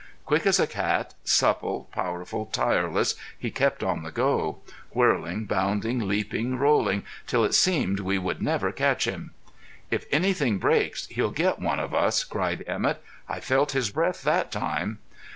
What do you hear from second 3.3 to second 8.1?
he kept on the go, whirling, bounding, leaping, rolling, till it seemed